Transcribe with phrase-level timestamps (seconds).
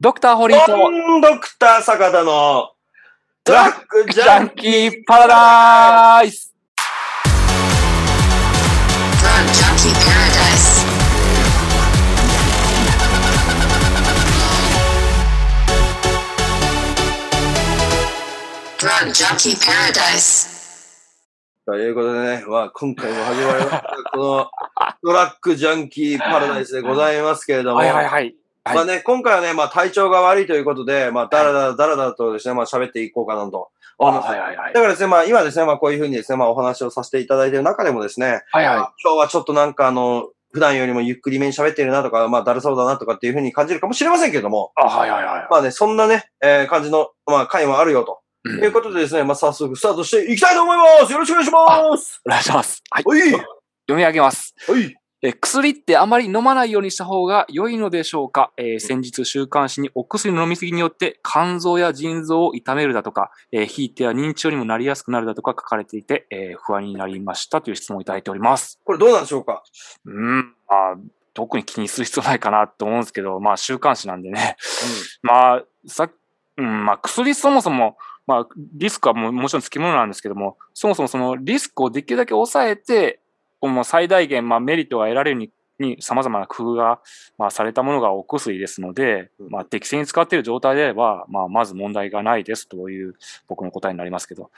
[0.00, 2.70] ドクターホリーとドンドクター坂田の
[3.42, 6.54] ドラドラッグジジャャンンキーパラダイス
[9.18, 10.86] Drug Junkie Paradise.
[18.78, 20.58] Drug Junkie Paradise.
[21.66, 23.96] ということでね、まあ、今回も始まりました。
[24.12, 24.50] この
[25.02, 28.36] ドラッグジャンキーパラダイスでございますけれども、 はいはいはい。
[28.68, 33.70] はいまあね、今回はね、まあ体調が悪いということで、まあだらだらだらだらとですね、まあ喋っていこうかなと。
[33.98, 34.80] はいはいはいだ。
[34.80, 44.82] からですね、まあ今ですね、まあこういうふうにですね、まあお話をさせていただいている中でもですね、はいはまあ今日はちょっとなんかあの、普段よりもゆっくりめに喋ってるなとか、まあだるそうだなとかっていうふうに感じるかもしれませんけれども、い。
[44.82, 45.46] あ、はいはいはい。
[45.50, 48.20] まあね、そんなね、えー感じの、まあ回もあるよと。
[48.44, 52.82] うんということでですね、まあ早速スタートしていきたいと思いますよろしくお願いしますお願いします。
[52.90, 53.04] はい。
[53.04, 54.54] はい読み上げます。
[54.66, 68.78] はいえ薬ってあまり飲まないようにした方が良いのでしょうか、えー先日週刊誌にお薬の飲みすぎによって肝臓や腎臓を痛めるだとか、えー、ひいては認知症にもなりやすくなるだとか書かれていて、えー不安になりましたという質問をいただいております。
[68.84, 69.64] これどうなんでしょうか？
[70.04, 70.96] うん、まあ、
[71.34, 74.56] 特に気にする必要ないかなと思うんですけど、まあ週刊誌なんでね。
[75.22, 76.08] まあ、さ
[76.56, 77.96] うん、まあ薬そもそも、
[78.26, 83.20] まあリスクはももちろんつきものなんですけども、そもそもそのリスクをできるだけ抑えて、
[83.62, 87.00] もう最大限、まあ、メリットが得られるに、に様々な工夫が、
[87.38, 93.14] まあ、されたものがお薬ですので、うんまあ、適正に使っている状態であれば、まあ、まず問題がないですという
[93.48, 94.50] 僕の答えになりますけど。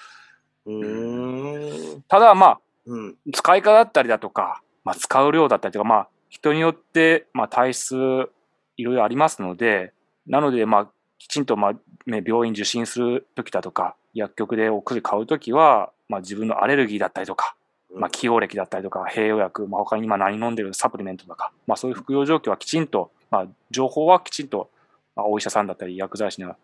[0.67, 2.03] うん。
[2.09, 3.17] ただ、まあ、うん。
[3.33, 8.31] 使い方だったりだとか、まあ、使う量だったりとか、まあ、人によって、まあ、体質、
[8.77, 9.93] いろいろありますので、
[10.27, 11.73] なので、まあ、きちんと、まあ、
[12.07, 17.55] ね、病院受診するときだとか、薬局でお薬買うときは、まあ、自分のアレルギーだったりとか、
[17.95, 24.71] まあ、起用歴だったりとか、併用薬、まあ、他に今何飲んでるサプリメントとか、まあ、そういう服用状況はきちんと、まあ、情報はきちんと、
[25.17, 26.57] まあ、お医者さんだったり薬剤師には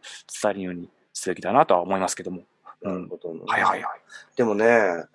[0.42, 2.42] 伝えるようにすべきだなとは思いますけども。
[2.83, 3.41] なるほどね。
[3.46, 4.00] はいはいはい。
[4.36, 4.66] でもね、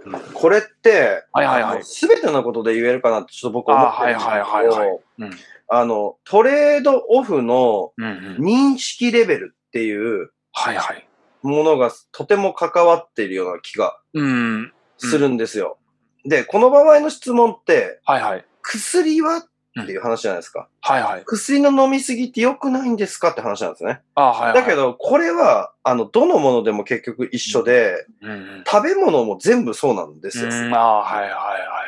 [0.05, 5.31] うんこれって、はいはいはいすべてのことで言えるかなってちょっと僕思ってるんですけど、あはいはいはいはいうん。
[5.69, 7.93] あの、トレードオフの。
[7.97, 11.07] 認識レベルっていうはいはい。
[11.43, 14.73] ものがとても関わっているような気がうん。
[14.97, 15.77] するんですよ。
[16.25, 18.45] で、この場合の質問って、はいはい。
[18.61, 20.67] 薬はっていう話じゃないですか。
[20.81, 21.23] はいはい。
[21.25, 24.01] 薬の飲みすぎって良くないんですかって話なんですね。
[24.15, 24.53] あはいはい。
[24.53, 28.63] だけ、ど、これは、あの、どのものでも結局一緒で、うんうん。
[28.69, 30.45] 食べ物も全部そうなんですよ。
[30.45, 31.80] うん、あはいはいはい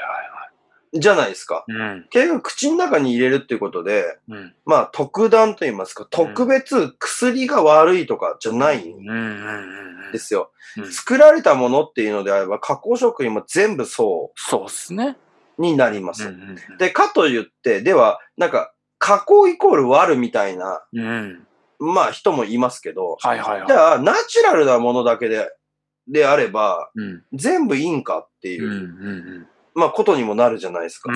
[0.93, 1.55] じゃないですか。
[1.55, 1.73] はい。
[1.73, 2.07] うん。
[2.09, 4.53] 結局口の中に入れるっていうことで、うん。
[4.65, 10.11] まあ特段と言いますか、特別薬が悪いとかじゃないんうんうんうんうん。
[10.11, 10.51] ですよ。
[10.77, 15.17] うん作られたものっていうのであれば、加工食品も全部そそうっすね。
[15.57, 16.27] うになります。
[16.27, 21.47] うんうんで、かと言って、では、なんか、加工イコール悪みたいな、うん。
[21.79, 23.67] まあ人もいますけど、はいはいはい。
[23.67, 25.49] じゃあ、ナチュラルなものだけで、
[26.07, 27.23] であれば、うん。
[27.33, 28.81] 全部いいんかっていう、うんうんう
[29.39, 29.47] ん。
[29.75, 31.11] まあことにもなるじゃないですか。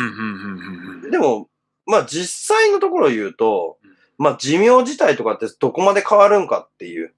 [1.12, 1.50] でも、
[1.86, 7.14] まあ実際のところを言うとうん、まあ寿命自体とかってどこまで変わるんかっていう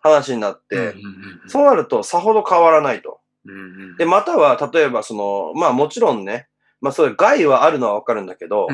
[0.00, 0.94] 話になって、
[1.46, 3.20] そうなるとさほど変わらないと。
[3.98, 6.48] で、または、例えばその、まあもちろんね、
[6.80, 8.68] まあそういう害はあるのはわかるんだけど、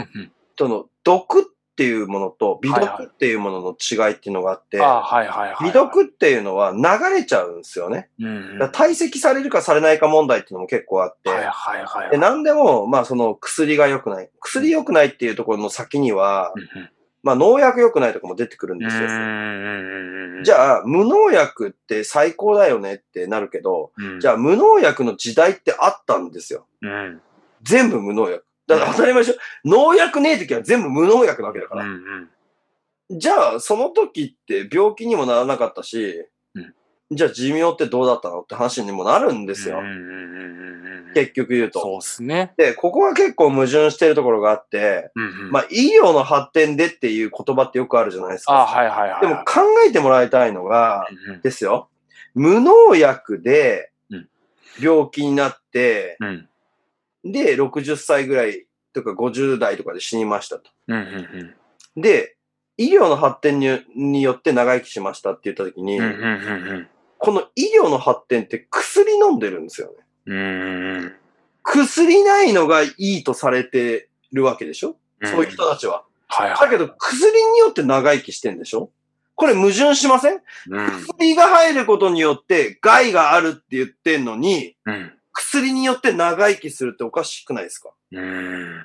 [0.57, 1.45] その、毒っ
[1.81, 5.65] ていうものと美はいはい毒っていうものの違いっていうのがあって、ああ、はいはいはい。
[5.65, 8.11] 美毒っていうのは流れちゃうんですよね。
[8.21, 8.59] うんうん。
[8.59, 12.11] だから堆積されるかされないか問題っていうのも結構あって、はいはいはい。
[12.11, 14.29] で何でも、まあその薬が良くない。
[14.41, 16.91] 薬良くないっていうところの先には、うんうん
[17.23, 19.03] まあ農薬良くないとかも出てくるんうですよ。
[19.03, 20.43] ん。
[20.43, 26.67] じゃあ、無農薬って最高だよねってなるけど、うん、じゃあ無農薬の時代ってあったんですよ。
[26.81, 27.21] うん。
[27.63, 28.45] 全部無農薬。
[28.71, 29.39] だから当たり前でしょ。
[29.65, 32.17] 農薬ねえ時は全部無農薬なわけだかうんうら。
[32.21, 32.31] ん。
[33.11, 36.75] じゃあ、その時って病気にもならなかったし、うん
[37.13, 39.83] じゃあ寿命ってどうだったのって話にもなるんですよ。
[41.13, 41.81] 結局言うと。
[41.81, 42.53] そうっすね。
[42.57, 45.51] で、ここが結構矛盾してるところがあって、うんうん。
[45.51, 48.73] まあ、医療の発展でっていう言葉ってよくあるじゃないですああ、か。
[48.79, 49.21] はいはいはい。
[49.23, 51.89] でも考えてもらいたいのが、うんうんですよ。
[52.35, 54.29] 無農薬でうん
[54.81, 56.49] 病気になって、うん。
[57.25, 60.71] で、60歳ぐらいとか50代とかで死にましたと。
[60.89, 61.55] うんうん
[62.01, 62.37] で、
[62.77, 66.05] 医療の発展にによって長生きしましたって言った時に、うん。
[66.05, 66.89] うんうんうん
[67.23, 69.95] この医療の発展って薬飲んでるんですよね。
[70.27, 70.37] うん。
[70.37, 71.13] うん
[71.63, 76.05] 薬ないのがいいとされてるわけでしょ、そういう人たちは。
[76.29, 76.59] はいはい。
[76.61, 78.91] だけど薬によって長生きしてんでしょ？
[79.35, 80.41] これ矛盾しません？
[80.71, 80.87] うん。
[81.19, 85.13] 薬が入ることによって害があるって言ってんのに、うん。
[85.33, 87.91] 薬によって長生きするっておかしくないですか？
[88.13, 88.85] うん。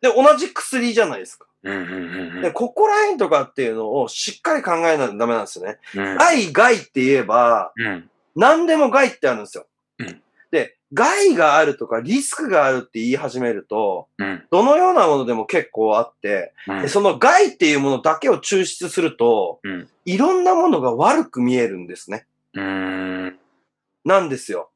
[0.00, 1.46] で、同じ薬じゃないですか。
[1.62, 5.78] で、ここら辺とかっていうのをしっかり考えないとダメなんですよね。
[5.94, 6.16] うん。
[6.16, 8.10] 害、害って言えば、うん。
[8.34, 9.66] 何でも害ってあるんですよ。
[9.98, 14.44] うんで、害があるとかリスクがあるって言い始めると、うん。
[14.50, 16.52] どのようなものでも結構あって、
[16.88, 22.26] その害っていうものだけを抽出すると、うんいろんなものが悪く見えるんですね。
[22.54, 23.38] うーん。
[24.04, 24.68] なんですよ。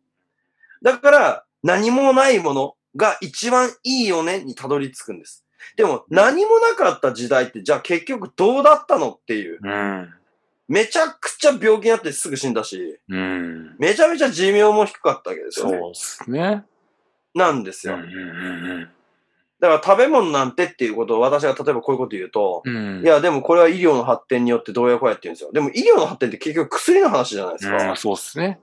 [0.86, 5.44] だから、何もないものが一番いいよねにたどり着くんです。
[5.76, 9.58] でも、何もなかった時代って、じゃあ結局どうだったのっていう。
[9.60, 10.14] うん。
[10.68, 13.74] めちゃくちゃ病気になってすぐ死んだし、うん。
[13.80, 15.72] めちゃめちゃ寿命も低かったわけですよね。
[15.72, 16.64] そうですね。
[17.34, 17.94] なんですよ。
[17.94, 18.88] うんうん
[19.58, 23.02] だから食べ物なんてっていうことを私が例えばこういうこと言うと、うんうん。
[23.02, 25.50] いや、でもこれは医療の発展によってどうやこうやって言うんですよ。
[25.50, 27.90] でも医療の発展って結局薬の話じゃないですか。
[27.90, 28.60] うん、そうですね。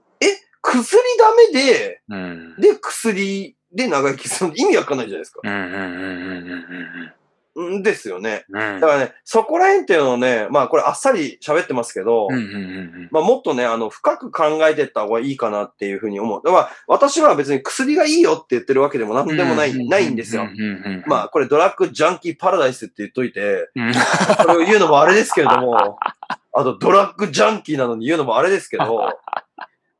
[0.82, 2.56] 薬ダメで、うん。
[2.60, 5.40] で、薬で長生きするの意味わかんないじゃないですか。
[7.82, 8.44] ですよね。
[8.50, 8.80] うんうん。
[8.80, 16.42] だからね、そこら辺っていうのをね、まあこれあっさり喋ってますけど、うんうんうんまあもっとね、あの、深く考えていった方がいいかなっていうふうに思う。
[16.44, 19.36] だから私は別に薬がいいよって言ってるわけでもなんうん。
[19.36, 20.48] でもない、ないんですよ。
[21.06, 23.94] まあこれドラッグジャンキーパラダイスって言っといて、うん、
[24.42, 25.98] それを言うのもあれですけれども、
[26.56, 29.18] あとドラッグジャンキーなのに言うのもあれですけど、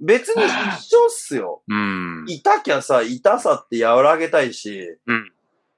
[0.00, 1.62] 別に一緒っすよ。
[1.68, 2.24] うん。
[2.28, 5.30] 痛きゃさ、痛さって和らげたいし、うん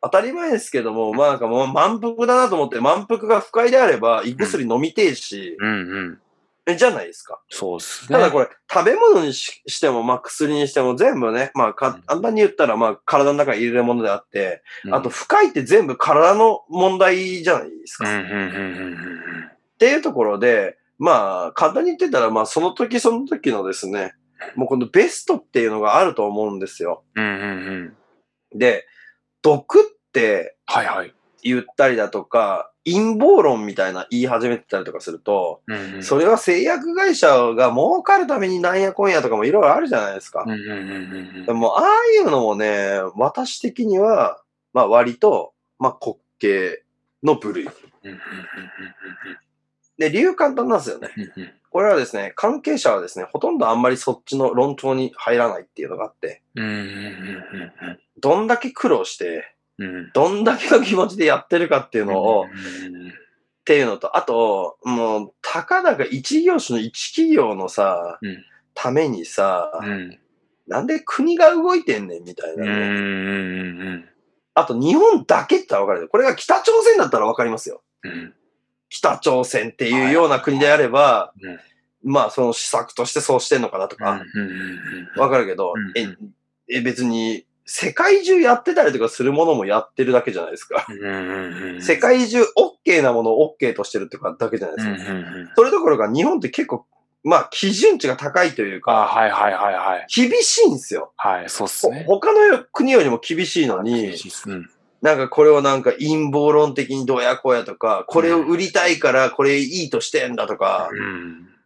[0.03, 6.21] 当たり前ですけども、まあなんかもう満腹だなと思って、満腹が不快であれば、胃薬飲みてえし、うんうん。
[6.69, 7.41] えじゃないですか。
[7.49, 8.19] そうですね。
[8.19, 18.05] ただこれ、食べ物にししても、まあ薬にしても全部ね、まあか簡単に言ったら、まあ体の中に入れるものであって、うんあと、不快って全部体の問題じゃないですか。
[18.05, 24.15] っていうところで、まあ簡単に言ってたら、まあその時その時のですね、
[24.55, 27.05] もうこのベストっていうのがあると思うんですよ。
[27.15, 27.25] うん。
[27.25, 27.97] うんうん
[28.53, 28.59] うん。
[28.59, 28.87] で、
[29.43, 31.15] 毒ってはいはい。
[31.43, 36.03] 言ったりだとか、陰謀論みたいな言い始めてたりとかすると、うんうん。
[36.03, 40.53] それは製薬会社が儲かるためになんやこんやとかもいろいろあるじゃないですかうん。
[40.53, 44.41] うんうんうんでも、ああいうのもね、私的には、
[44.73, 46.79] まあ割と、まあ滑稽
[47.23, 47.65] の部類。
[47.65, 47.71] うん
[48.05, 48.21] うんうん
[49.99, 51.11] で、理由簡単なんですよね。
[51.71, 56.43] これはですね、関係者はですね、ほとんどあんまりそっちの論調に入らないっていうのがあって、
[58.19, 59.53] どんだけ苦労して。
[60.15, 62.49] どんだけの気持ちでやってるかっていうのを、っ
[63.67, 68.45] ていうのと、あと、もう、たかだか一業種の一企業のさ、うん
[68.79, 70.19] ためにさ、うん
[70.67, 74.05] なんで国が動いてんねんみたいなね。
[74.53, 76.09] あと、日本だけってわかるよ。
[76.09, 77.83] これが北朝鮮だったらわかりますよ。
[78.03, 78.35] うん
[78.89, 81.59] 北朝鮮っていうような国であれば、うん
[82.07, 84.23] まあ、その施策としてそうしてんのかなとか、
[85.17, 90.87] わかるけど、うんえ、え、別に、世界中やってたりとかするものもやってるだけじゃないですか。
[91.81, 92.43] 世界中
[92.87, 95.13] OK なものを OK としてるってかだけじゃないですか。
[95.57, 96.87] それどころか日本って結構、
[97.25, 100.07] まあ、基準値が高いというあか、はいはいはいはい。
[100.15, 101.13] 厳しいんですよ。
[101.17, 102.05] はい、そうっすほね。
[102.07, 104.71] 他の国よりも厳しいのに厳、しいっすうん
[105.07, 110.91] なんかこれをなんか陰謀論的にどうやこうやとか、これを売りたいからこれいいとしてんだとか、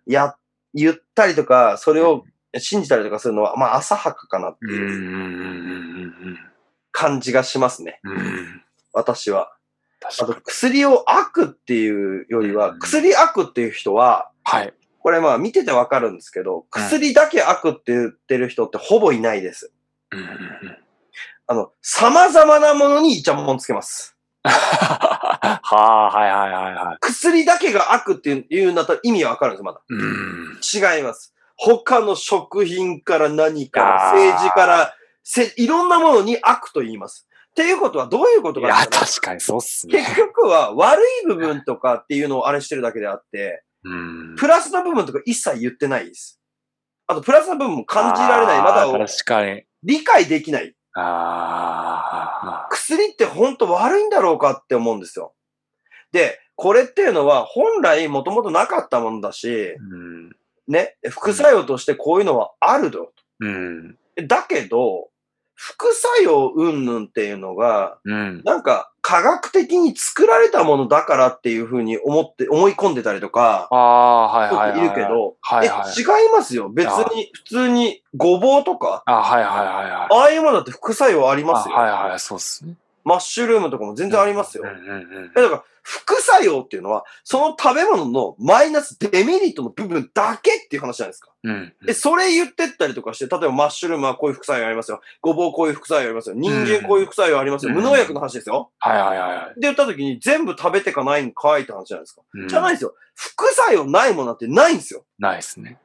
[0.04, 0.36] や、
[0.74, 2.26] 言ったりとか、それを
[2.58, 6.12] 信じたりとかするのは、まあ浅はかかなっていう
[6.92, 8.02] 感じがしますね。
[8.92, 9.50] 私は。
[10.20, 10.36] あと。
[10.44, 14.74] 薬を悪っていうよりは、薬悪っていう人は、はい。
[14.98, 16.16] これまあ見ててわかるん。
[16.16, 19.72] ですけど、薬だけ悪って言ってる人ってほぼいないです。
[21.50, 24.16] あの、様々なものにイチャモンつけます。
[24.44, 26.98] はあ、はいはいはいはい。
[27.00, 29.80] 薬だけが悪って言うんだったら意味はわかるんです、まだ。
[29.88, 30.60] うん。
[30.62, 31.34] 違います。
[31.56, 37.26] 他の食品から何から、政治から、せ、いろんなものに悪と言います。
[37.50, 39.98] っていうことはどういうこといや、かいうと確かにそうっすね。
[39.98, 44.36] 結局は悪い部分とかっていうのをあれしてるだけであって、うん。
[44.36, 46.40] プラスの部分とか一切言ってないです。
[47.08, 48.58] あと、プラスの部分も感じられない。
[48.62, 49.64] まだ確かに。
[49.82, 50.76] 理解できない。
[50.94, 52.68] ああ。
[52.70, 55.34] 薬って本当悪いんだろうかって思うんですよ。
[56.12, 60.30] で、これっていうのは本来もともとなかったものだし、うん。
[60.68, 63.12] ね、副作用としてこういうのはあると。
[63.40, 63.96] うん。
[64.26, 65.08] だけど、
[65.54, 68.42] 副作用云々っていうのが、うん。
[68.44, 74.78] なんか科学的に作られたものだからっていうふうに思って、思い込んでたりとか、ああ、はいはいはい。
[74.78, 75.90] いるけど、はいはい。
[75.98, 76.68] え、違いますよ。
[76.68, 80.16] 別に、普通にごぼうとか、あはいはいはいはい。
[80.16, 81.76] ああいうものだって副作用ありますよ。
[81.76, 82.74] あはいはい、そうっすね。
[83.10, 84.62] マッシュルームとかも全然ありますよ。
[84.62, 91.32] だから、副作用っていうのは、その食べ物のマイナスデメリットの部分だけっていう話じゃないですか。
[91.42, 95.00] うんで、それ言ってったりとかして、例えばマッシュルームはこういう副作用ありますよ。
[95.20, 96.36] ごぼうこういう副作用ありますよ。
[96.36, 97.70] 人参こういう副作用ありますよ。
[97.70, 98.70] うん無農薬の話ですよ。
[98.78, 99.54] はいはいはいはい。
[99.54, 102.22] で言った時に全部食べてかないんかいって話じゃないですか。
[102.34, 102.94] うんじゃないんですよ。
[103.16, 105.04] 副作用ないものなんてないんですよ。
[105.18, 105.78] ないですね。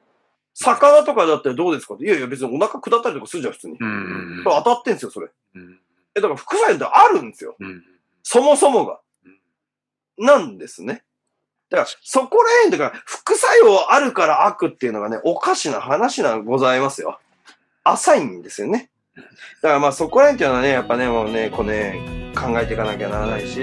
[0.53, 1.96] 魚とかだったらどうですか？
[1.96, 3.77] っていやいや別にお腹下ったりとかするじゃん、普通に。
[3.79, 5.27] うん当たってんですよ、それ。
[5.55, 5.79] うん
[6.15, 7.55] え、だから副作用ってあるんですよ。
[7.60, 7.84] うん
[8.27, 9.00] そもそもが
[10.17, 10.25] うん。
[10.25, 11.03] なんですね。
[11.69, 17.19] だから、そこら辺、だから、副作用あるから悪っていうのがね、おかしな話なございますよ。
[17.84, 18.89] 浅いんですよね。
[19.62, 23.62] だからまあそこら辺っていうのはね、やっぱね、もうね、こうね、考えていかなきゃならないし、